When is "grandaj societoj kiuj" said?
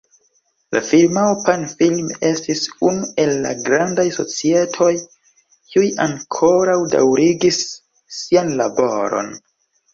3.69-5.87